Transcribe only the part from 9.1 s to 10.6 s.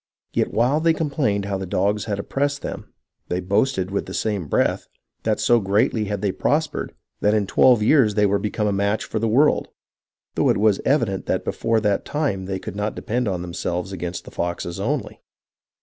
the world; though it